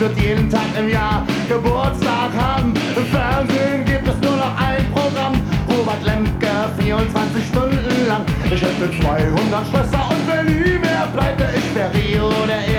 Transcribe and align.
Würd 0.00 0.18
jeden 0.18 0.48
Tag 0.48 0.64
im 0.78 0.88
Jahr 0.88 1.26
Geburtstag 1.46 2.30
haben. 2.34 2.72
Im 2.96 3.04
Fernsehen 3.04 3.84
gibt 3.84 4.08
es 4.08 4.16
nur 4.22 4.34
noch 4.34 4.56
ein 4.56 4.90
Programm. 4.92 5.34
Robert 5.68 6.02
Lemke 6.02 6.48
24 6.78 7.44
Stunden 7.46 8.06
lang. 8.08 8.24
Ich 8.46 8.62
hätte 8.62 8.90
200 8.98 9.66
Schwester 9.68 10.08
und 10.08 10.26
wenn 10.26 10.46
nie 10.46 10.78
mehr 10.78 11.06
pleite, 11.12 11.50
ich 11.54 11.74
wär 11.74 11.92
Rio 11.92 12.30
der 12.46 12.69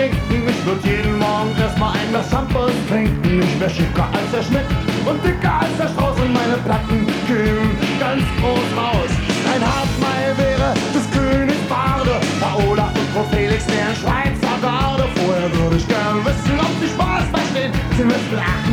stinken. 0.00 0.48
Ich 0.48 0.66
würd 0.66 0.84
jeden 0.84 1.18
Morgen 1.18 1.52
erstmal 1.60 1.92
ein 1.92 2.08
Glas 2.10 2.30
Shampoos 2.30 2.72
trinken. 2.88 3.42
Ich 3.42 3.60
wär 3.60 3.70
schicker 3.70 4.08
als 4.12 4.30
der 4.32 4.42
Schmidt 4.42 4.68
und 5.04 5.18
dicker 5.24 5.60
als 5.60 5.76
der 5.78 5.88
Strauß 5.88 6.16
und 6.20 6.32
meine 6.32 6.56
Platten 6.64 7.06
kämen 7.26 7.76
ganz 7.98 8.22
groß 8.40 8.68
raus. 8.76 9.12
Ein 9.52 9.62
Hartmeier 9.62 10.34
wäre 10.38 10.74
des 10.94 11.04
Königs 11.10 11.64
Barde, 11.68 12.16
Paola 12.40 12.88
und 12.88 13.08
Frau 13.12 13.24
Felix 13.32 13.66
wären 13.68 13.96
Schweizer 13.96 14.56
Garde. 14.62 15.04
Vorher 15.16 15.50
würde 15.58 15.76
ich 15.76 15.86
gern 15.88 16.24
wissen, 16.24 16.56
ob 16.58 16.72
sie 16.80 16.88
Spaß 16.88 17.24
verstehen. 17.32 17.72
Sie 17.96 18.04
müssten 18.04 18.38
48 18.38 18.69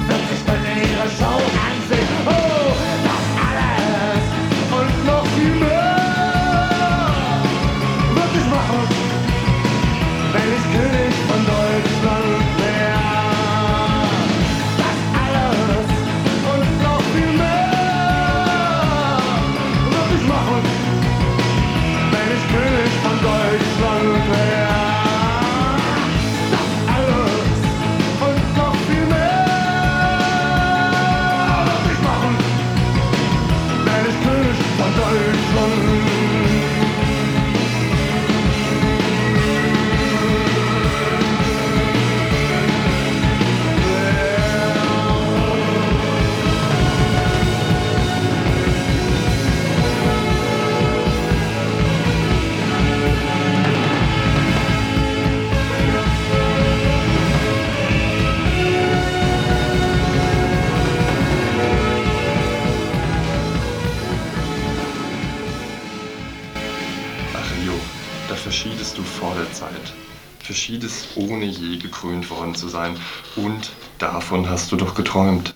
ohne 71.18 71.46
je 71.46 71.78
gekrönt 71.78 72.30
worden 72.30 72.56
zu 72.56 72.70
sein. 72.70 72.96
Und 73.36 73.72
davon 73.98 74.50
hast 74.50 74.72
du 74.72 74.76
doch 74.76 74.96
geträumt. 74.96 75.54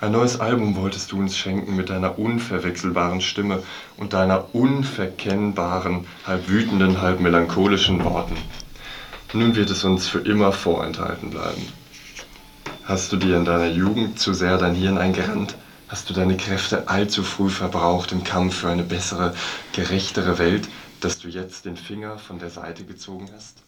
Ein 0.00 0.12
neues 0.12 0.40
Album 0.40 0.76
wolltest 0.76 1.12
du 1.12 1.18
uns 1.18 1.36
schenken 1.36 1.76
mit 1.76 1.90
deiner 1.90 2.18
unverwechselbaren 2.18 3.20
Stimme 3.20 3.62
und 3.98 4.14
deiner 4.14 4.54
unverkennbaren, 4.54 6.06
halb 6.26 6.48
wütenden, 6.48 7.02
halb 7.02 7.20
melancholischen 7.20 8.02
Worten. 8.02 8.36
Nun 9.34 9.54
wird 9.56 9.68
es 9.68 9.84
uns 9.84 10.08
für 10.08 10.20
immer 10.20 10.52
vorenthalten 10.52 11.30
bleiben. 11.30 11.68
Hast 12.84 13.12
du 13.12 13.16
dir 13.18 13.36
in 13.36 13.44
deiner 13.44 13.68
Jugend 13.68 14.18
zu 14.18 14.32
sehr 14.32 14.56
dein 14.56 14.74
Hirn 14.74 14.96
eingerannt? 14.96 15.54
Hast 15.88 16.08
du 16.08 16.14
deine 16.14 16.36
Kräfte 16.36 16.88
allzu 16.88 17.22
früh 17.22 17.50
verbraucht 17.50 18.10
im 18.12 18.24
Kampf 18.24 18.56
für 18.56 18.70
eine 18.70 18.84
bessere, 18.84 19.34
gerechtere 19.72 20.38
Welt, 20.38 20.68
dass 21.00 21.18
du 21.18 21.28
jetzt 21.28 21.66
den 21.66 21.76
Finger 21.76 22.18
von 22.18 22.38
der 22.38 22.50
Seite 22.50 22.84
gezogen 22.84 23.28
hast? 23.36 23.58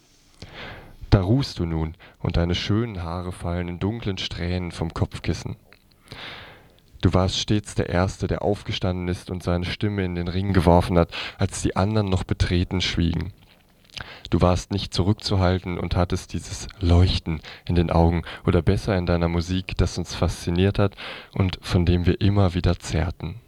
Da 1.13 1.21
ruhst 1.21 1.59
du 1.59 1.67
nun, 1.67 1.95
und 2.21 2.39
deine 2.39 2.55
schönen 2.55 3.03
Haare 3.03 3.33
fallen 3.33 3.69
in 3.69 3.79
dunklen 3.79 4.17
Strähnen 4.17 4.73
vom 4.73 4.95
Kopfkissen. 4.95 5.57
Du 7.03 7.13
warst 7.13 7.39
stets 7.39 7.75
der 7.75 7.91
Erste, 7.91 8.29
der 8.29 8.41
aufgestanden 8.41 9.09
ist 9.09 9.29
und 9.29 9.43
seine 9.43 9.67
Stimme 9.67 10.07
in 10.07 10.15
den 10.15 10.27
Ring 10.27 10.55
geworfen 10.55 10.99
hat, 10.99 11.13
als 11.37 11.61
die 11.61 11.77
anderen 11.77 12.09
noch 12.09 12.25
betreten 12.25 12.81
schwiegen. 12.81 13.35
Du 14.31 14.41
warst 14.41 14.73
nicht 14.73 14.95
zurückzuhalten 14.95 15.79
und 15.79 15.97
hattest 15.97 16.33
dieses 16.33 16.67
Leuchten 16.81 17.43
in 17.67 17.75
den 17.75 17.91
Augen 17.91 18.23
oder 18.47 18.63
besser 18.63 18.97
in 18.97 19.05
deiner 19.05 19.29
Musik, 19.29 19.77
das 19.77 19.99
uns 19.99 20.15
fasziniert 20.15 20.79
hat 20.79 20.97
und 21.35 21.59
von 21.61 21.85
dem 21.85 22.07
wir 22.07 22.23
immer 22.23 22.55
wieder 22.55 22.79
zehrten. 22.79 23.39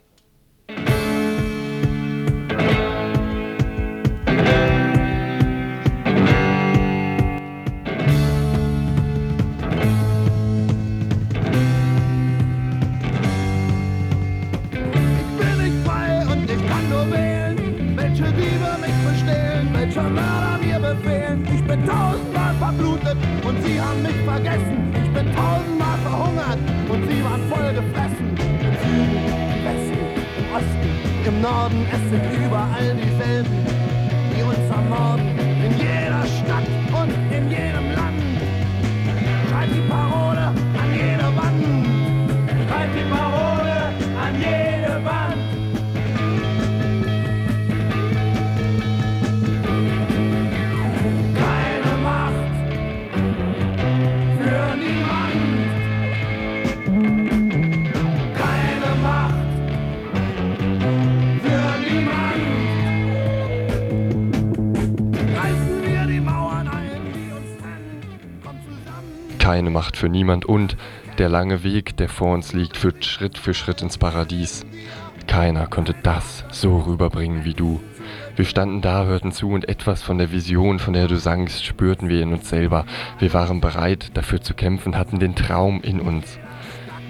Für 70.05 70.09
niemand 70.09 70.45
und 70.45 70.77
der 71.17 71.29
lange 71.29 71.63
Weg, 71.63 71.97
der 71.97 72.09
vor 72.09 72.35
uns 72.35 72.53
liegt, 72.53 72.77
führt 72.77 73.03
Schritt 73.05 73.39
für 73.39 73.55
Schritt 73.55 73.81
ins 73.81 73.97
Paradies. 73.97 74.63
Keiner 75.25 75.65
konnte 75.65 75.95
das 76.03 76.45
so 76.51 76.77
rüberbringen 76.77 77.43
wie 77.43 77.55
du. 77.55 77.81
Wir 78.35 78.45
standen 78.45 78.81
da, 78.81 79.05
hörten 79.05 79.31
zu 79.31 79.49
und 79.49 79.67
etwas 79.67 80.03
von 80.03 80.19
der 80.19 80.31
Vision, 80.31 80.77
von 80.77 80.93
der 80.93 81.07
du 81.07 81.17
sangst, 81.17 81.65
spürten 81.65 82.07
wir 82.07 82.21
in 82.21 82.33
uns 82.33 82.47
selber. 82.47 82.85
Wir 83.17 83.33
waren 83.33 83.61
bereit, 83.61 84.11
dafür 84.13 84.41
zu 84.41 84.53
kämpfen, 84.53 84.95
hatten 84.95 85.17
den 85.17 85.33
Traum 85.33 85.81
in 85.81 85.99
uns. 85.99 86.37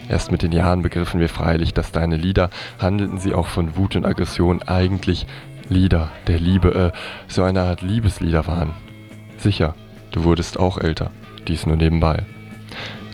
Erst 0.08 0.32
mit 0.32 0.42
den 0.42 0.54
Jahren 0.54 0.82
begriffen 0.82 1.20
wir 1.20 1.28
freilich, 1.28 1.74
dass 1.74 1.92
deine 1.92 2.16
Lieder, 2.16 2.50
handelten 2.80 3.18
sie 3.18 3.34
auch 3.34 3.48
von 3.48 3.76
Wut 3.76 3.98
und 3.98 4.06
Aggression, 4.06 4.62
eigentlich 4.62 5.28
Lieder 5.68 6.12
der 6.28 6.40
Liebe, 6.40 6.94
äh, 6.94 6.98
so 7.28 7.44
eine 7.44 7.64
Art 7.64 7.82
Liebeslieder 7.82 8.48
waren. 8.48 8.72
Sicher, 9.38 9.76
du 10.12 10.24
wurdest 10.24 10.58
auch 10.58 10.78
älter, 10.78 11.12
dies 11.46 11.66
nur 11.66 11.76
nebenbei. 11.76 12.24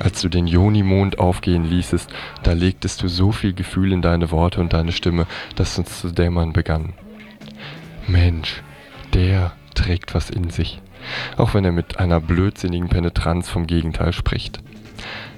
Als 0.01 0.19
du 0.21 0.29
den 0.29 0.47
Joni-Mond 0.47 1.19
aufgehen 1.19 1.63
ließest, 1.63 2.09
da 2.41 2.53
legtest 2.53 3.03
du 3.03 3.07
so 3.07 3.31
viel 3.31 3.53
Gefühl 3.53 3.91
in 3.91 4.01
deine 4.01 4.31
Worte 4.31 4.59
und 4.59 4.73
deine 4.73 4.93
Stimme, 4.93 5.27
dass 5.55 5.77
uns 5.77 6.01
zu 6.01 6.09
dämmern 6.11 6.53
begann. 6.53 6.93
Mensch, 8.07 8.63
der 9.13 9.51
trägt 9.75 10.15
was 10.15 10.31
in 10.31 10.49
sich, 10.49 10.81
auch 11.37 11.53
wenn 11.53 11.65
er 11.65 11.71
mit 11.71 11.99
einer 11.99 12.19
blödsinnigen 12.19 12.89
Penetranz 12.89 13.47
vom 13.47 13.67
Gegenteil 13.67 14.11
spricht. 14.11 14.63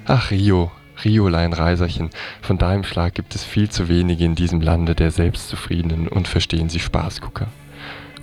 Ach 0.06 0.32
Rio, 0.32 0.72
Riolein 1.04 1.52
Reiserchen, 1.52 2.10
von 2.42 2.58
deinem 2.58 2.86
Schlag 2.86 3.16
gibt 3.16 3.36
es 3.36 3.44
viel 3.44 3.70
zu 3.70 3.90
wenige 3.90 4.24
in 4.24 4.36
diesem 4.36 4.62
Lande 4.62 4.96
der 4.96 5.12
Selbstzufriedenen 5.12 6.08
und 6.08 6.30
verstehen 6.30 6.70
sie 6.70 6.80
Spaßgucker. 6.80 7.48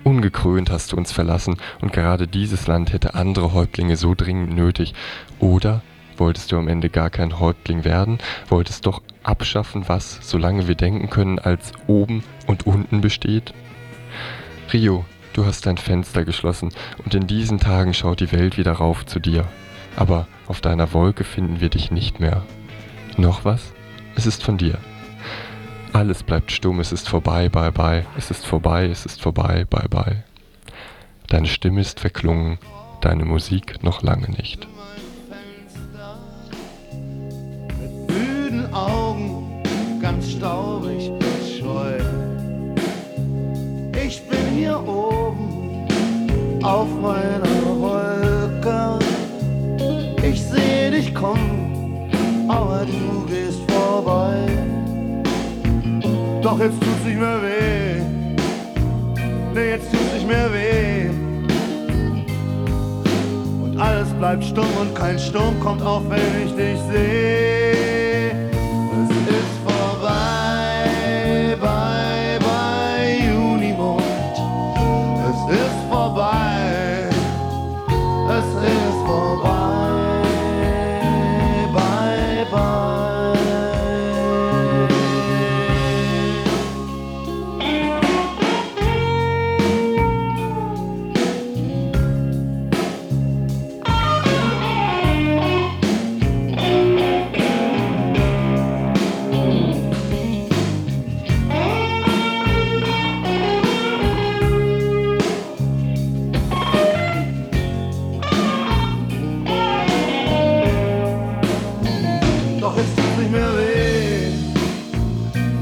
Ungekrönt 0.04 0.70
hast 0.70 0.92
du 0.92 0.96
uns 0.96 1.12
verlassen 1.12 1.56
und 1.82 1.92
gerade 1.92 2.26
dieses 2.26 2.66
Land 2.66 2.94
hätte 2.94 3.14
andere 3.14 3.52
Häuptlinge 3.52 3.98
so 3.98 4.14
dringend 4.14 4.54
nötig. 4.54 4.94
Oder 5.38 5.82
wolltest 6.20 6.52
du 6.52 6.58
am 6.58 6.68
Ende 6.68 6.90
gar 6.90 7.10
kein 7.10 7.40
Häuptling 7.40 7.84
werden, 7.84 8.18
wolltest 8.48 8.86
doch 8.86 9.02
abschaffen, 9.22 9.88
was, 9.88 10.18
solange 10.22 10.68
wir 10.68 10.74
denken 10.74 11.10
können, 11.10 11.38
als 11.38 11.72
oben 11.86 12.22
und 12.46 12.66
unten 12.66 13.00
besteht? 13.00 13.52
Rio, 14.72 15.04
du 15.32 15.46
hast 15.46 15.66
dein 15.66 15.78
Fenster 15.78 16.24
geschlossen 16.24 16.70
und 17.04 17.14
in 17.14 17.26
diesen 17.26 17.58
Tagen 17.58 17.94
schaut 17.94 18.20
die 18.20 18.32
Welt 18.32 18.58
wieder 18.58 18.72
rauf 18.72 19.06
zu 19.06 19.18
dir. 19.18 19.46
Aber 19.96 20.28
auf 20.46 20.60
deiner 20.60 20.92
Wolke 20.92 21.24
finden 21.24 21.60
wir 21.60 21.68
dich 21.68 21.90
nicht 21.90 22.20
mehr. 22.20 22.42
Noch 23.16 23.44
was? 23.44 23.72
Es 24.14 24.26
ist 24.26 24.42
von 24.42 24.58
dir. 24.58 24.78
Alles 25.92 26.22
bleibt 26.22 26.52
stumm, 26.52 26.78
es 26.78 26.92
ist 26.92 27.08
vorbei, 27.08 27.48
bye 27.48 27.72
bye, 27.72 28.06
es 28.16 28.30
ist 28.30 28.46
vorbei, 28.46 28.86
es 28.86 29.06
ist 29.06 29.20
vorbei, 29.20 29.66
bye 29.68 29.88
bye. 29.88 30.22
Deine 31.26 31.48
Stimme 31.48 31.80
ist 31.80 31.98
verklungen, 31.98 32.58
deine 33.00 33.24
Musik 33.24 33.82
noch 33.82 34.02
lange 34.02 34.30
nicht. 34.30 34.68
Staubig 40.40 41.12
scheu. 41.46 41.98
Ich 43.92 44.22
bin 44.26 44.46
hier 44.56 44.78
oben 44.88 45.86
auf 46.62 46.88
meiner 47.02 47.60
Wolke. 47.78 48.98
Ich 50.22 50.42
seh 50.42 50.90
dich 50.90 51.14
kommen, 51.14 52.08
aber 52.48 52.86
du 52.86 53.26
gehst 53.26 53.60
vorbei. 53.70 54.48
Doch 56.40 56.58
jetzt 56.58 56.80
tut's 56.80 57.04
nicht 57.04 57.20
mehr 57.20 57.42
weh. 57.42 58.00
Nee, 59.54 59.70
jetzt 59.72 59.90
tut's 59.92 60.14
nicht 60.14 60.26
mehr 60.26 60.48
weh. 60.54 61.10
Und 63.62 63.78
alles 63.78 64.08
bleibt 64.18 64.44
stumm 64.44 64.72
und 64.80 64.94
kein 64.94 65.18
Sturm 65.18 65.60
kommt 65.60 65.82
auf, 65.82 66.02
wenn 66.08 66.46
ich 66.46 66.52
dich 66.54 66.80
sehe. 66.90 67.89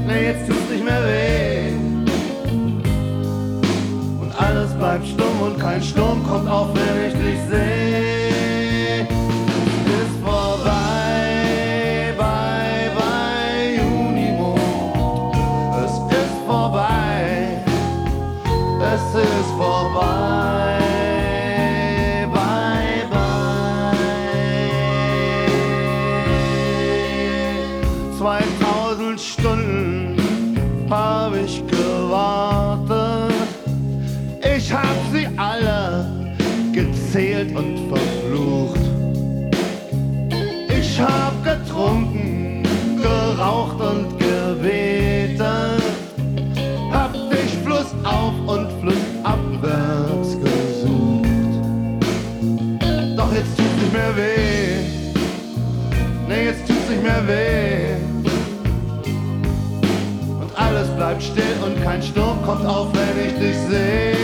Nee, 0.09 0.25
jetzt 0.25 0.47
tut's 0.47 0.69
nicht 0.71 0.83
mehr 0.83 1.03
weh. 1.05 1.71
Und 4.19 4.31
alles 4.41 4.73
bleibt 4.73 5.05
stumm 5.05 5.39
und 5.39 5.59
kein 5.59 5.83
Sturm 5.83 6.23
kommt 6.23 6.49
auf, 6.49 6.69
wenn 6.73 7.05
ich 7.05 7.13
dich 7.13 7.38
Ich 40.99 41.05
hab 41.05 41.41
getrunken, 41.45 42.61
geraucht 43.01 43.79
und 43.79 44.19
gebetet. 44.19 45.81
Hab 46.91 47.13
dich 47.13 47.53
flussauf 47.63 48.33
und 48.45 48.69
flussabwärts 48.81 50.35
gesucht. 50.43 51.25
Doch 53.15 53.31
jetzt 53.33 53.55
tut's 53.57 53.75
nicht 53.81 53.93
mehr 53.93 54.13
weh. 54.17 54.79
Nee, 56.27 56.45
jetzt 56.47 56.67
tut's 56.67 56.89
nicht 56.89 57.01
mehr 57.01 57.25
weh. 57.25 57.95
Und 60.41 60.51
alles 60.57 60.89
bleibt 60.97 61.23
still 61.23 61.63
und 61.65 61.81
kein 61.81 62.03
Sturm 62.03 62.41
kommt 62.45 62.65
auf, 62.65 62.89
wenn 62.91 63.25
ich 63.25 63.39
dich 63.39 63.57
sehe. 63.69 64.18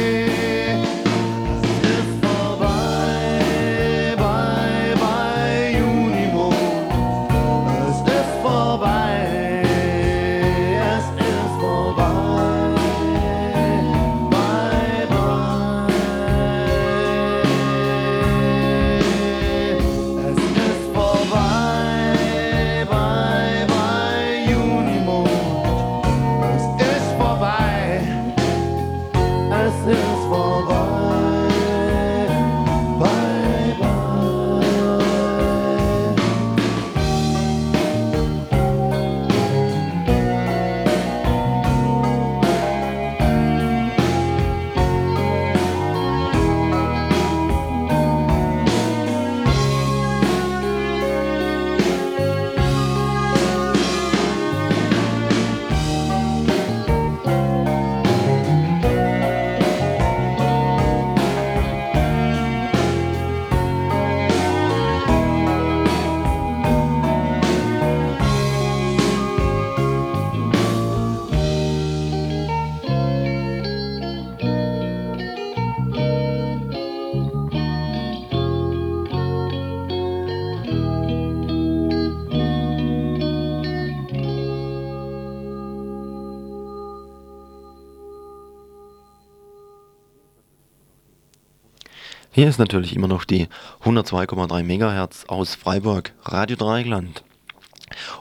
Hier 92.36 92.50
ist 92.50 92.60
natürlich 92.60 92.94
immer 92.94 93.08
noch 93.08 93.24
die 93.24 93.48
102,3 93.86 94.62
MHz 94.62 95.24
aus 95.30 95.56
Freiburg, 95.56 96.12
Radio 96.24 96.58
Dreieckland. 96.58 97.24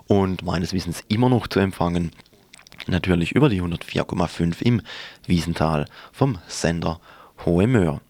Und 0.06 0.44
meines 0.44 0.72
Wissens 0.72 1.02
immer 1.08 1.28
noch 1.28 1.48
zu 1.48 1.58
empfangen, 1.58 2.12
natürlich 2.86 3.32
über 3.32 3.48
die 3.48 3.60
104,5 3.60 4.62
im 4.62 4.82
Wiesental 5.26 5.86
vom 6.12 6.38
Sender 6.46 7.00
Hohe 7.44 7.66
Möhr. 7.66 8.00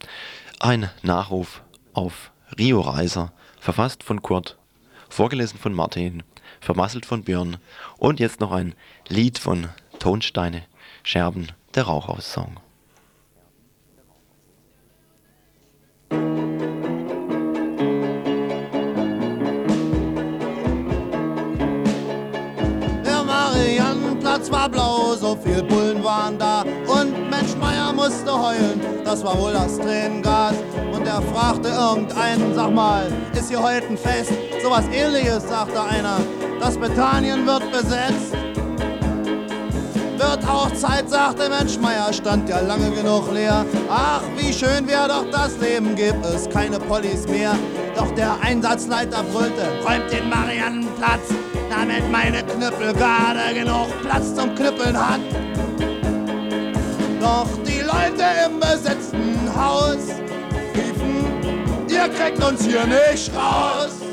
Ein 0.60 0.90
Nachruf 1.00 1.62
auf 1.94 2.32
Rio 2.58 2.82
Reiser, 2.82 3.32
verfasst 3.58 4.02
von 4.02 4.20
Kurt, 4.20 4.58
vorgelesen 5.08 5.58
von 5.58 5.72
Martin, 5.72 6.22
vermasselt 6.60 7.06
von 7.06 7.24
Björn 7.24 7.56
und 7.96 8.20
jetzt 8.20 8.40
noch 8.40 8.52
ein 8.52 8.74
Lied 9.08 9.38
von 9.38 9.68
Tonsteine, 10.00 10.64
Scherben, 11.02 11.46
der 11.74 11.84
Rauchhaus-Song. 11.84 12.60
Platz 24.34 24.50
war 24.50 24.68
blau, 24.68 25.14
so 25.14 25.36
viel 25.36 25.62
Bullen 25.62 26.02
waren 26.02 26.36
da. 26.36 26.62
Und 26.88 27.30
Mensch 27.30 27.54
Meier 27.60 27.92
musste 27.92 28.32
heulen, 28.32 28.80
das 29.04 29.22
war 29.22 29.40
wohl 29.40 29.52
das 29.52 29.78
Tränengas. 29.78 30.54
Und 30.92 31.06
er 31.06 31.22
fragte 31.22 31.68
irgendeinen, 31.68 32.52
sag 32.52 32.74
mal, 32.74 33.06
ist 33.32 33.48
hier 33.48 33.62
heute 33.62 33.86
ein 33.86 33.96
Fest? 33.96 34.32
Sowas 34.60 34.86
ähnliches, 34.92 35.48
sagte 35.48 35.80
einer. 35.80 36.18
Das 36.58 36.76
Bethanien 36.76 37.46
wird 37.46 37.70
besetzt. 37.70 38.32
Wird 40.18 40.48
auch 40.48 40.72
Zeit, 40.72 41.08
sagte 41.08 41.48
Mensch 41.48 41.78
Meier, 41.78 42.12
stand 42.12 42.48
ja 42.48 42.58
lange 42.58 42.90
genug 42.90 43.32
leer. 43.32 43.64
Ach, 43.88 44.22
wie 44.36 44.52
schön 44.52 44.88
wäre 44.88 45.06
doch 45.06 45.30
das 45.30 45.56
Leben, 45.58 45.94
gibt 45.94 46.26
es 46.26 46.50
keine 46.50 46.80
Pollis 46.80 47.28
mehr. 47.28 47.54
Doch 47.94 48.10
der 48.16 48.34
Einsatzleiter 48.42 49.22
brüllte, 49.32 49.62
räumt 49.86 50.10
den 50.10 50.28
Mariannenplatz 50.28 51.43
damit 51.70 52.10
meine 52.10 52.42
Knüppelgarde 52.42 53.54
genug 53.54 53.88
Platz 54.02 54.34
zum 54.34 54.54
Knüppeln 54.54 54.96
hat. 54.96 55.20
Doch 57.20 57.48
die 57.66 57.80
Leute 57.80 58.24
im 58.46 58.60
besetzten 58.60 59.50
Haus 59.56 60.08
riefen, 60.74 61.86
ihr 61.88 62.08
kriegt 62.08 62.42
uns 62.44 62.64
hier 62.64 62.84
nicht 62.86 63.30
raus. 63.34 64.03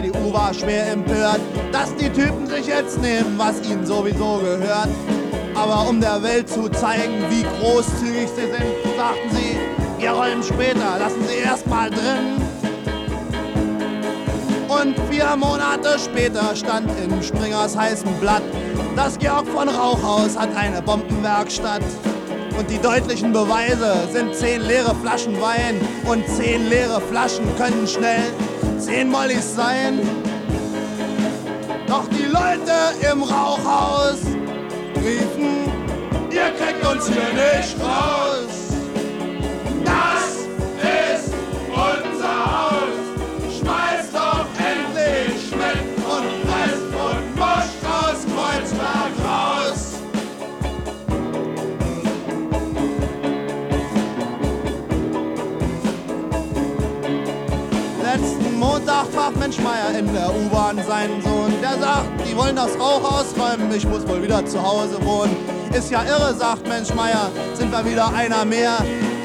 CDU 0.00 0.32
war 0.32 0.54
schwer 0.54 0.92
empört, 0.92 1.40
dass 1.72 1.94
die 1.96 2.08
Typen 2.08 2.46
sich 2.46 2.68
jetzt 2.68 3.00
nehmen, 3.00 3.34
was 3.36 3.60
ihnen 3.68 3.84
sowieso 3.84 4.38
gehört. 4.38 4.88
Aber 5.56 5.88
um 5.88 6.00
der 6.00 6.22
Welt 6.22 6.48
zu 6.48 6.68
zeigen, 6.68 7.24
wie 7.28 7.42
großzügig 7.42 8.28
sie 8.28 8.42
sind, 8.42 8.96
sagten 8.96 9.30
sie, 9.32 9.56
wir 9.98 10.10
räumen 10.12 10.42
später, 10.44 10.98
lassen 11.00 11.24
sie 11.26 11.38
erstmal 11.44 11.90
drin. 11.90 12.40
Und 14.68 14.94
vier 15.10 15.34
Monate 15.34 15.98
später 15.98 16.54
stand 16.54 16.88
in 17.02 17.20
Springers 17.20 17.76
heißem 17.76 18.12
Blatt, 18.20 18.42
das 18.94 19.18
Georg 19.18 19.48
von 19.48 19.68
Rauchhaus 19.68 20.38
hat 20.38 20.54
eine 20.56 20.80
Bombenwerkstatt. 20.80 21.82
Und 22.56 22.70
die 22.70 22.78
deutlichen 22.78 23.32
Beweise 23.32 23.94
sind 24.12 24.32
zehn 24.34 24.62
leere 24.62 24.94
Flaschen 25.02 25.40
Wein 25.40 25.80
und 26.04 26.24
zehn 26.28 26.68
leere 26.68 27.00
Flaschen 27.00 27.44
können 27.56 27.86
schnell 27.86 28.32
zehn 28.78 29.10
Mollis 29.10 29.54
sein. 29.54 30.00
Doch 31.86 32.06
die 32.08 32.26
Leute 32.26 33.10
im 33.10 33.22
Rauchhaus 33.22 34.20
riefen, 34.96 35.72
ihr 36.30 36.50
kriegt 36.58 36.86
uns 36.86 37.08
hier 37.08 37.32
nicht 37.34 37.76
raus. 37.80 38.57
Montag 58.58 59.12
traf 59.14 59.36
Mensch 59.36 59.58
Meier 59.60 59.96
in 59.96 60.12
der 60.12 60.34
U-Bahn 60.34 60.76
seinen 60.84 61.22
Sohn. 61.22 61.52
Der 61.62 61.78
sagt, 61.78 62.08
die 62.28 62.36
wollen 62.36 62.56
das 62.56 62.76
Rauch 62.78 63.04
ausräumen, 63.04 63.72
ich 63.72 63.86
muss 63.86 64.06
wohl 64.08 64.20
wieder 64.20 64.44
zu 64.44 64.60
Hause 64.60 64.98
wohnen. 65.04 65.36
Ist 65.72 65.90
ja 65.90 66.02
irre, 66.02 66.34
sagt 66.34 66.66
Mensch 66.66 66.92
Meier, 66.92 67.30
sind 67.54 67.70
wir 67.70 67.84
wieder 67.84 68.12
einer 68.12 68.44
mehr 68.44 68.78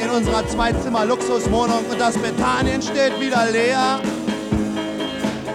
in 0.04 0.10
unserer 0.10 0.48
Zweizimmer-Luxuswohnung 0.48 1.84
und 1.90 2.00
das 2.00 2.16
Bethanien 2.16 2.82
steht 2.82 3.20
wieder 3.20 3.50
leer. 3.52 4.00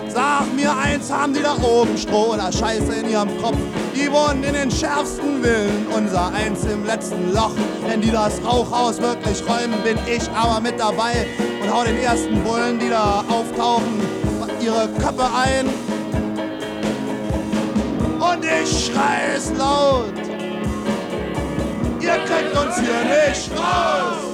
Sag 0.09 0.53
mir 0.57 0.77
eins, 0.77 1.13
haben 1.13 1.33
die 1.33 1.43
da 1.43 1.55
oben 1.63 1.97
Stroh 1.97 2.35
oder 2.35 2.51
Scheiße 2.51 2.93
in 2.95 3.11
ihrem 3.11 3.41
Kopf? 3.41 3.59
Die 3.95 4.11
wohnen 4.11 4.43
in 4.43 4.55
den 4.55 4.71
schärfsten 4.73 5.43
Villen, 5.43 5.87
unser 5.97 6.33
eins 6.33 6.65
im 6.65 6.85
letzten 6.85 7.33
Loch. 7.33 7.55
Wenn 7.87 8.01
die 8.01 8.11
das 8.11 8.41
Rauchhaus 8.45 9.01
wirklich 9.01 9.41
räumen, 9.49 9.81
bin 9.85 9.99
ich 10.07 10.29
aber 10.33 10.61
mit 10.61 10.81
dabei 10.81 11.29
und 11.69 11.75
hau 11.75 11.85
den 11.85 11.99
ersten 11.99 12.43
Bullen, 12.43 12.79
die 12.79 12.89
da 12.89 13.25
auftauchen, 13.29 14.01
ihre 14.61 14.89
Köpfe 14.99 15.29
ein. 15.35 15.67
Und 18.19 18.45
ich 18.45 18.87
schrei 18.87 19.35
es 19.37 19.51
laut. 19.57 20.13
Ihr 22.01 22.19
kriegt 22.25 22.57
uns 22.57 22.77
hier 22.77 23.29
nicht 23.29 23.51
raus. 23.59 24.28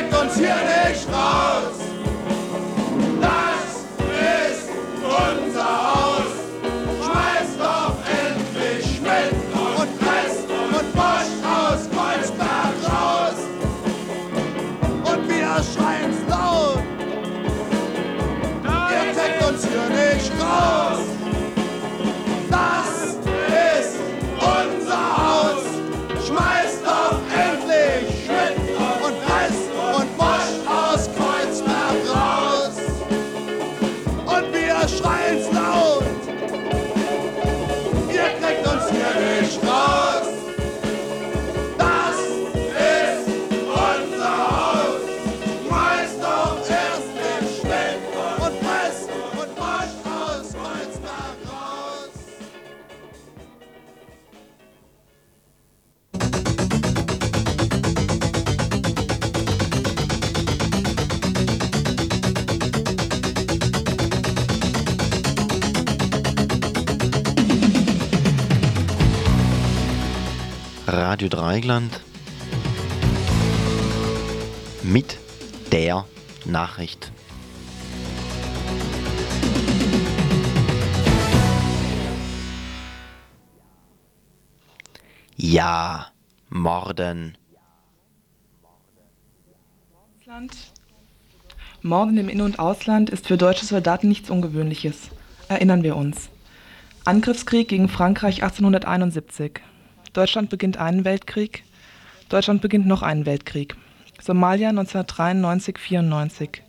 Kriegt 0.00 0.14
uns 0.14 0.34
hier 0.34 0.56
nicht 0.56 1.06
raus. 1.08 1.76
Das 3.20 3.84
ist 4.48 4.68
unser 5.02 5.64
Haus. 5.64 6.32
Schmeißt 7.04 7.58
doch 7.58 7.96
endlich 8.06 8.96
Schmidt 8.96 9.34
und 9.54 9.90
Rest 10.08 10.48
und 10.48 10.92
Bosch 10.94 11.34
aus 11.44 11.88
Kreuzberg 11.90 12.74
raus. 12.86 13.38
Und 15.04 15.28
wir 15.28 15.62
schreien's 15.74 16.09
Dreigland 71.50 72.00
mit 74.84 75.18
der 75.72 76.06
Nachricht. 76.44 77.10
Ja, 85.34 86.06
Morden. 86.50 87.36
Morden 91.82 92.16
im 92.16 92.28
In- 92.28 92.42
und 92.42 92.60
Ausland 92.60 93.10
ist 93.10 93.26
für 93.26 93.36
deutsche 93.36 93.66
Soldaten 93.66 94.06
nichts 94.06 94.30
Ungewöhnliches. 94.30 95.10
Erinnern 95.48 95.82
wir 95.82 95.96
uns. 95.96 96.28
Angriffskrieg 97.04 97.66
gegen 97.66 97.88
Frankreich 97.88 98.44
1871. 98.44 99.60
Deutschland 100.12 100.50
beginnt 100.50 100.76
einen 100.76 101.04
Weltkrieg. 101.04 101.64
Deutschland 102.28 102.62
beginnt 102.62 102.86
noch 102.86 103.02
einen 103.02 103.26
Weltkrieg. 103.26 103.76
Somalia 104.20 104.70
1993-94. 104.70 106.60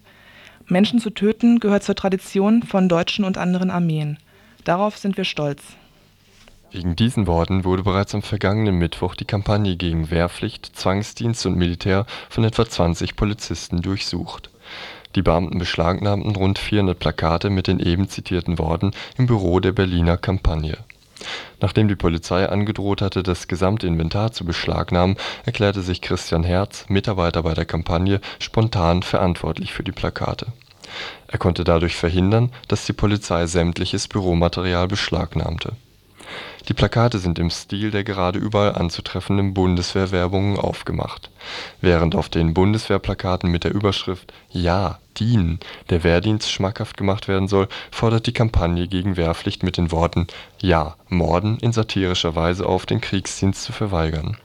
Menschen 0.68 1.00
zu 1.00 1.10
töten 1.10 1.60
gehört 1.60 1.84
zur 1.84 1.96
Tradition 1.96 2.64
von 2.64 2.88
deutschen 2.88 3.26
und 3.26 3.38
anderen 3.38 3.72
Armeen. 3.72 4.18
Darauf 4.64 4.98
sind 4.98 5.18
wir 5.18 5.26
stolz. 5.26 5.62
Wegen 6.72 6.96
diesen 6.96 7.28
Worten 7.28 7.66
wurde 7.66 7.84
bereits 7.84 8.16
am 8.16 8.22
vergangenen 8.22 8.76
Mittwoch 8.76 9.16
die 9.16 9.26
Kampagne 9.26 9.76
gegen 9.76 10.10
Wehrpflicht, 10.10 10.72
Zwangsdienst 10.74 11.46
und 11.46 11.58
Militär 11.58 12.06
von 12.30 12.46
etwa 12.46 12.66
20 12.66 13.18
Polizisten 13.18 13.82
durchsucht. 13.82 14.50
Die 15.16 15.22
Beamten 15.22 15.58
beschlagnahmten 15.58 16.34
rund 16.36 16.58
400 16.60 16.98
Plakate 16.98 17.50
mit 17.50 17.68
den 17.68 17.82
eben 17.82 18.08
zitierten 18.08 18.58
Worten 18.58 18.92
im 19.18 19.26
Büro 19.28 19.60
der 19.60 19.74
Berliner 19.74 20.18
Kampagne. 20.18 20.78
Nachdem 21.60 21.88
die 21.88 21.96
Polizei 21.96 22.48
angedroht 22.48 23.02
hatte, 23.02 23.24
das 23.24 23.48
gesamte 23.48 23.88
Inventar 23.88 24.32
zu 24.32 24.46
beschlagnahmen, 24.46 25.18
erklärte 25.46 25.82
sich 25.82 26.02
Christian 26.02 26.44
Herz, 26.44 26.86
Mitarbeiter 26.88 27.44
bei 27.44 27.54
der 27.54 27.66
Kampagne, 27.66 28.22
spontan 28.40 29.04
verantwortlich 29.04 29.74
für 29.74 29.84
die 29.84 29.92
Plakate. 29.92 30.48
Er 31.28 31.38
konnte 31.38 31.64
dadurch 31.64 31.96
verhindern, 31.96 32.52
dass 32.68 32.86
die 32.86 32.94
Polizei 32.94 33.46
sämtliches 33.48 34.08
Büromaterial 34.08 34.88
beschlagnahmte 34.88 35.74
die 36.68 36.74
Plakate 36.74 37.20
sind 37.20 37.40
im 37.40 37.50
Stil 37.50 37.92
der 37.92 38.04
gerade 38.04 38.40
überall 38.40 38.76
anzutreffenden 38.76 39.54
Bundeswehr-Werbungen 39.54 40.58
aufgemacht. 40.58 41.30
Während 41.82 42.16
auf 42.16 42.30
den 42.30 42.54
Bundeswehrplakaten 42.54 43.50
mit 43.50 43.64
der 43.64 43.74
Überschrift 43.74 44.32
„Ja, 44.52 45.00
dienen 45.18 45.60
“der 45.90 46.04
Wehrdienst 46.04 46.52
schmackhaft 46.52 46.98
gemacht 46.98 47.28
werden 47.28 47.48
soll, 47.48 47.68
fordert 47.92 48.28
die 48.28 48.34
Kampagne 48.34 48.88
gegen 48.88 49.18
Wehrpflicht 49.18 49.64
mit 49.64 49.78
den 49.78 49.92
Worten 49.92 50.28
„Ja, 50.62 50.96
morden 51.10 51.58
“in 51.60 51.74
satirischer 51.74 52.36
Weise 52.36 52.66
auf, 52.66 52.86
den 52.86 53.02
Kriegsdienst 53.02 53.64
zu 53.64 53.74
verweigern. 53.74 54.38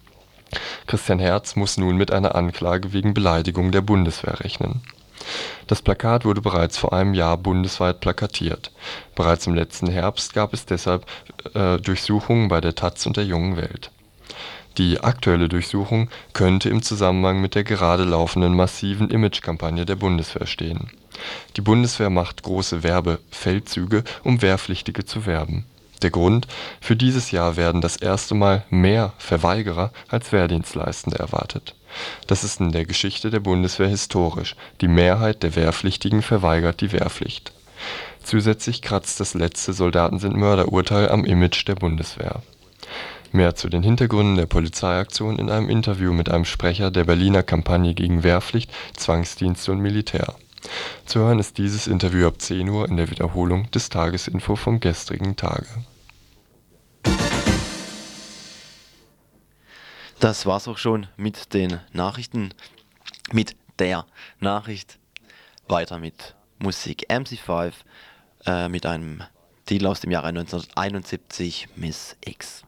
Christian 0.87 1.19
Herz 1.19 1.57
muss 1.57 1.77
nun 1.77 1.97
mit 1.97 2.11
einer 2.11 2.35
Anklage 2.35 2.93
wegen 2.93 3.15
Beleidigung 3.15 3.73
der 3.73 3.83
Bundeswehr 3.83 4.41
rechnen 4.41 4.81
das 5.67 5.83
Plakat 5.83 6.25
wurde 6.25 6.41
bereits 6.41 6.79
vor 6.79 6.93
einem 6.93 7.15
Jahr 7.15 7.37
bundesweit 7.37 8.01
plakatiert. 8.01 8.71
Bereits 9.15 9.47
im 9.47 9.55
letzten 9.55 9.89
Herbst 9.89 10.35
gab 10.35 10.53
es 10.53 10.67
deshalb 10.67 11.07
äh, 11.55 11.79
Durchsuchungen 11.79 12.49
bei 12.49 12.61
der 12.61 12.75
taz 12.75 13.07
und 13.07 13.17
der 13.17 13.25
Jungen 13.25 13.57
Welt. 13.57 13.91
Die 14.79 15.01
aktuelle 15.01 15.49
Durchsuchung 15.49 16.11
könnte 16.35 16.69
im 16.69 16.83
Zusammenhang 16.83 17.41
mit 17.41 17.55
der 17.55 17.65
gerade 17.65 18.05
laufenden 18.05 18.55
massiven 18.55 19.11
Imagekampagne 19.11 19.87
der 19.87 19.97
Bundeswehr 19.97 20.47
stehen. 20.47 20.91
Die 21.57 21.63
Bundeswehr 21.63 22.11
macht 22.11 22.43
große 22.43 22.83
Werbefeldzüge, 22.83 24.05
um 24.23 24.43
Wehrpflichtige 24.43 25.07
zu 25.07 25.25
werben. 25.25 25.65
Der 26.03 26.11
Grund: 26.11 26.47
Für 26.83 26.95
dieses 26.95 27.31
Jahr 27.31 27.57
werden 27.57 27.81
das 27.81 27.97
erste 27.97 28.35
Mal 28.35 28.65
mehr 28.69 29.15
Verweigerer 29.17 29.93
als 30.09 30.31
Wehrdienstleistende 30.31 31.19
erwartet 31.19 31.75
das 32.27 32.45
ist 32.45 32.61
in 32.61 32.73
der 32.73 32.85
Geschichte 32.85 33.31
der 33.31 33.41
Bundeswehr 33.41 33.89
historisch, 33.89 34.57
die 34.81 34.89
Mehrheit 34.89 35.43
der 35.43 35.57
Wehrpflichtigen 35.57 36.23
verweigert 36.23 36.81
die 36.81 36.93
Wehrpflicht. 36.93 37.53
Zusätzlich 38.23 38.83
kratzt 38.83 39.21
das 39.21 39.35
letzte 39.35 39.73
Soldaten-sind-Mörder-Urteil 39.73 41.09
am 41.11 41.25
Image 41.25 41.67
der 41.69 41.77
Bundeswehr. 41.77 42.43
Mehr 43.33 43.55
zu 43.55 43.69
den 43.69 43.83
Hintergründen 43.83 44.37
der 44.37 44.47
Polizeiaktion 44.47 45.39
in 45.39 45.51
einem 45.51 45.69
Interview 45.69 46.13
mit 46.13 46.29
einem 46.29 46.45
Sprecher 46.45 46.91
der 46.91 47.05
Berliner 47.05 47.43
Kampagne 47.43 47.95
gegen 47.95 48.23
Wehrpflicht, 48.23 48.73
Zwangsdienste 48.97 49.73
und 49.73 49.81
Militär. 49.81 50.35
Zu 51.05 51.21
hören 51.21 51.39
ist 51.39 51.59
dieses 51.59 51.87
Interview 51.87 52.27
ab 52.27 52.41
10 52.41 52.69
Uhr 52.69 52.89
in 52.89 52.97
der 52.97 53.11
Wiederholung 53.11 53.71
des 53.71 53.89
Tagesinfo 53.89 54.57
vom 54.57 54.81
gestrigen 54.81 55.37
Tage 55.37 55.67
Das 60.21 60.47
war's 60.47 60.67
auch 60.67 60.79
schon 60.79 61.09
mit 61.17 61.53
den 61.53 61.81
Nachrichten, 61.93 62.55
mit 63.33 63.55
der 63.79 64.07
Nachricht. 64.41 64.99
Weiter 65.69 65.99
mit 65.99 66.35
Musik 66.59 67.11
MC5 67.11 67.73
äh, 68.47 68.69
mit 68.69 68.87
einem 68.87 69.23
Titel 69.67 69.87
aus 69.87 70.01
dem 70.01 70.11
Jahre 70.11 70.29
1971, 70.29 71.69
Miss 71.77 72.17
X. 72.25 72.63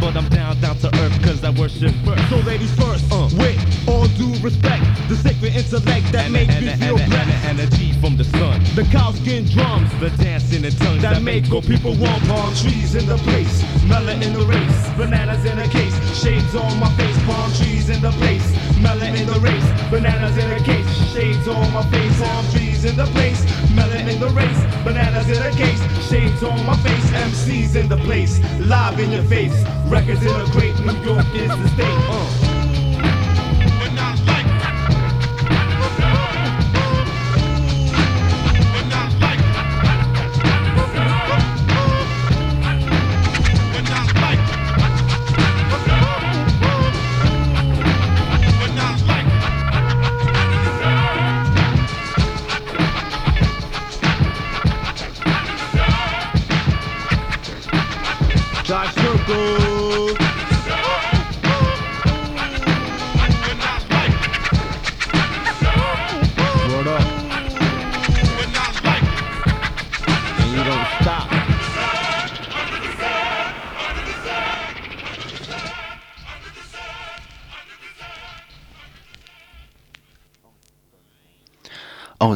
but 0.00 0.16
I'm 0.16 0.28
down, 0.28 0.60
down 0.60 0.78
to 0.78 0.88
earth 1.02 1.22
cause 1.22 1.42
I 1.42 1.50
worship 1.50 1.94
first. 2.04 2.28
So 2.30 2.36
ladies 2.46 2.72
first, 2.76 3.04
uh. 3.10 3.28
with 3.36 3.88
all 3.88 4.06
due 4.14 4.34
respect, 4.40 4.84
The 8.76 8.84
cow 8.92 9.10
skin 9.12 9.46
drums, 9.46 9.88
the 10.00 10.10
dancing 10.22 10.62
and 10.62 10.76
tongues 10.76 11.00
that, 11.00 11.14
that 11.14 11.22
make 11.22 11.48
go 11.48 11.62
people 11.62 11.96
want 11.96 12.22
palm 12.28 12.54
trees 12.56 12.94
in 12.94 13.06
the 13.06 13.16
place, 13.24 13.64
melon 13.88 14.22
in 14.22 14.34
the 14.34 14.44
race, 14.44 14.80
bananas 14.98 15.42
in 15.46 15.58
a 15.58 15.66
case, 15.66 15.96
shades 16.12 16.54
on 16.54 16.78
my 16.78 16.92
face, 16.92 17.16
palm 17.24 17.50
trees 17.54 17.88
in 17.88 18.02
the 18.02 18.10
place, 18.20 18.44
melon 18.78 19.16
in 19.16 19.26
the 19.26 19.40
race, 19.40 19.64
bananas 19.90 20.36
in 20.36 20.52
a 20.52 20.60
case, 20.60 20.84
shades 21.14 21.48
on 21.48 21.72
my 21.72 21.88
face, 21.88 22.20
palm 22.20 22.44
trees 22.52 22.84
in 22.84 22.96
the 22.96 23.06
place, 23.16 23.40
melon 23.74 24.08
in 24.10 24.20
the 24.20 24.28
race, 24.36 24.60
bananas 24.84 25.26
in 25.30 25.40
a 25.40 25.50
case, 25.56 25.80
shades 26.10 26.42
on 26.42 26.60
my 26.66 26.76
face, 26.84 27.10
MCs 27.32 27.76
in 27.76 27.88
the 27.88 27.96
place, 28.04 28.40
live 28.60 29.00
in 29.00 29.10
your 29.10 29.24
face. 29.24 29.56
Records 29.88 30.20
in 30.20 30.28
a 30.28 30.44
crate, 30.52 30.78
New 30.84 30.92
York 31.00 31.24
is 31.32 31.48
the 31.48 31.68
state. 31.68 32.00
Uh. 32.12 32.55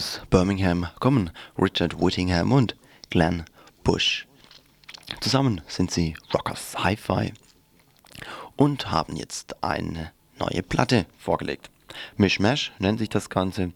Aus 0.00 0.22
Birmingham 0.30 0.86
kommen 0.98 1.30
Richard 1.58 2.00
Whittingham 2.00 2.52
und 2.52 2.74
Glenn 3.10 3.44
Bush. 3.84 4.26
Zusammen 5.20 5.60
sind 5.66 5.90
sie 5.90 6.16
Rockers 6.32 6.74
Hi-Fi 6.82 7.34
und 8.56 8.90
haben 8.90 9.14
jetzt 9.16 9.62
eine 9.62 10.10
neue 10.38 10.62
Platte 10.62 11.04
vorgelegt. 11.18 11.68
Mishmash 12.16 12.72
nennt 12.78 12.98
sich 12.98 13.10
das 13.10 13.28
Ganze. 13.28 13.74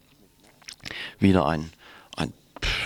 Wieder 1.18 1.44
ein, 1.44 1.70
ein 2.16 2.32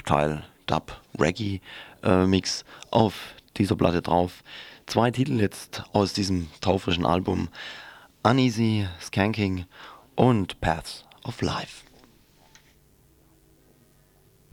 Teil 0.04 0.42
Dub 0.66 1.00
Reggae 1.16 1.60
äh, 2.02 2.26
Mix 2.26 2.64
auf 2.90 3.36
dieser 3.56 3.76
Platte 3.76 4.02
drauf. 4.02 4.42
Zwei 4.86 5.12
Titel 5.12 5.40
jetzt 5.40 5.84
aus 5.92 6.12
diesem 6.12 6.48
taufrischen 6.60 7.06
Album: 7.06 7.50
Uneasy, 8.24 8.88
Skanking 9.00 9.64
und 10.16 10.60
Paths 10.60 11.04
of 11.22 11.40
Life. 11.40 11.87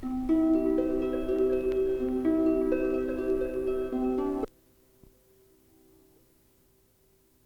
Thank 0.05 0.29
you. 0.29 0.84